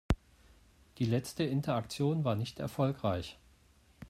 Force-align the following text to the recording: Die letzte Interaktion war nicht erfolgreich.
Die 0.97 1.05
letzte 1.05 1.43
Interaktion 1.43 2.23
war 2.23 2.33
nicht 2.33 2.59
erfolgreich. 2.59 3.37